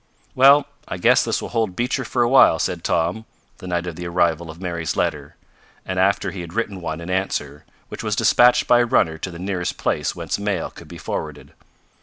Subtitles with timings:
[0.33, 3.25] "Well, I guess this will hold Beecher for a while," said Tom,
[3.59, 5.35] the night of the arrival of Mary's letter,
[5.85, 9.29] and after he had written one in answer, which was dispatched by a runner to
[9.29, 11.53] the nearest place whence mail could be forwarded.